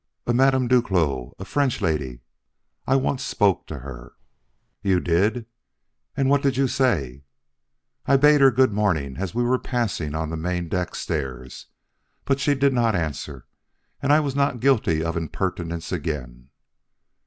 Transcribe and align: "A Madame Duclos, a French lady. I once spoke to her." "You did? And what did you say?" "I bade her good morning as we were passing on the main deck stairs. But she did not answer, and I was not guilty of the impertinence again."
"A 0.25 0.33
Madame 0.33 0.67
Duclos, 0.67 1.35
a 1.37 1.45
French 1.45 1.79
lady. 1.79 2.21
I 2.87 2.95
once 2.95 3.23
spoke 3.23 3.67
to 3.67 3.77
her." 3.81 4.13
"You 4.81 4.99
did? 4.99 5.45
And 6.17 6.27
what 6.27 6.41
did 6.41 6.57
you 6.57 6.67
say?" 6.67 7.21
"I 8.07 8.17
bade 8.17 8.41
her 8.41 8.49
good 8.49 8.73
morning 8.73 9.17
as 9.17 9.35
we 9.35 9.43
were 9.43 9.59
passing 9.59 10.15
on 10.15 10.31
the 10.31 10.37
main 10.37 10.69
deck 10.69 10.95
stairs. 10.95 11.67
But 12.25 12.39
she 12.39 12.55
did 12.55 12.73
not 12.73 12.95
answer, 12.95 13.45
and 14.01 14.11
I 14.11 14.21
was 14.21 14.35
not 14.35 14.59
guilty 14.59 15.03
of 15.03 15.13
the 15.13 15.21
impertinence 15.21 15.91
again." 15.91 16.49